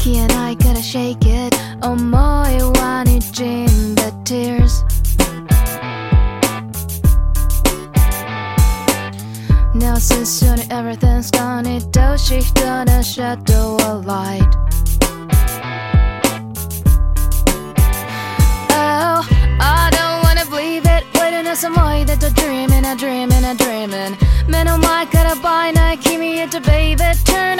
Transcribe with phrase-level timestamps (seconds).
[0.00, 1.54] Ricky and I gotta shake it.
[1.82, 4.82] Oh, 어머이와는 in the tears?
[9.74, 14.48] Now since soon everything's gone It does shift on a shadow of light.
[18.72, 19.20] Oh,
[19.60, 21.04] I don't wanna believe it.
[21.20, 23.56] Waiting on some way that I'm dreaming, I'm dreaming, I'm
[24.48, 27.59] Man, oh my, gotta buy now Give me it to baby, turn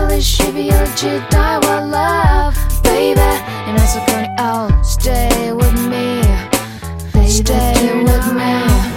[0.00, 3.20] mentally should be a Jedi What love, baby.
[3.20, 6.22] And I'm so funny, oh, stay with me
[7.12, 8.52] baby, Stay with me.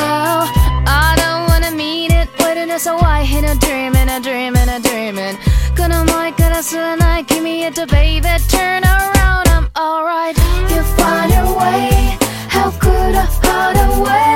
[0.00, 0.50] Oh,
[0.86, 4.56] I don't wanna mean it Waiting as a white in a dream And a dream
[4.56, 5.38] and a dream And
[5.74, 10.36] gonna my gonna so night Give me it to baby Turn around, I'm alright.
[10.70, 12.16] You find your way.
[12.48, 14.35] How could I hide away?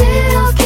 [0.00, 0.59] still